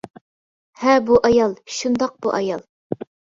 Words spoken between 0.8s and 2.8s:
ھە بۇ ئايال، شۇنداق بۇ ئايال.